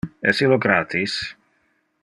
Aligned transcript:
Es 0.31 0.39
illo 0.45 0.57
gratis. 0.63 1.19